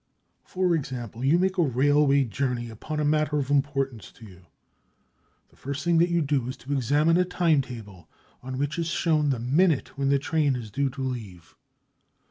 For 0.43 0.73
example, 0.73 1.23
you 1.23 1.37
make 1.37 1.59
a 1.59 1.63
railway 1.63 2.23
journey 2.23 2.71
upon 2.71 2.99
a 2.99 3.05
matter 3.05 3.37
of 3.37 3.51
importance 3.51 4.11
to 4.13 4.25
you. 4.25 4.47
The 5.49 5.55
first 5.55 5.83
thing 5.83 5.99
that 5.99 6.09
you 6.09 6.23
do 6.23 6.47
is 6.47 6.57
to 6.57 6.73
examine 6.73 7.17
a 7.17 7.23
time 7.23 7.61
table 7.61 8.09
on 8.41 8.57
which 8.57 8.79
is 8.79 8.87
shown 8.87 9.29
the 9.29 9.37
minute 9.37 9.95
when 9.99 10.09
the 10.09 10.17
train 10.17 10.55
is 10.55 10.71
due 10.71 10.89
to 10.89 11.03
leave. 11.03 11.55